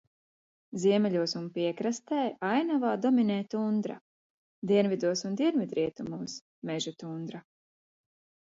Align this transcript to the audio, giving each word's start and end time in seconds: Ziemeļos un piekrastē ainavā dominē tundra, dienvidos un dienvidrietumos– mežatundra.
Ziemeļos 0.85 1.35
un 1.39 1.43
piekrastē 1.57 2.21
ainavā 2.47 2.95
dominē 3.03 3.37
tundra, 3.55 3.99
dienvidos 4.73 5.25
un 5.31 5.39
dienvidrietumos– 5.45 6.41
mežatundra. 6.73 7.47